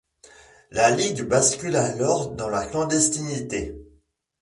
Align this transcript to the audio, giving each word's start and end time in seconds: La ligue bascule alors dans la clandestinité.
La 0.71 0.89
ligue 0.89 1.21
bascule 1.27 1.75
alors 1.75 2.31
dans 2.31 2.49
la 2.49 2.65
clandestinité. 2.65 3.75